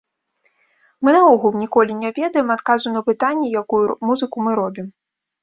[1.07, 4.91] Мы наогул ніколі не ведаем адказу на пытанне, якую музыку мы робім.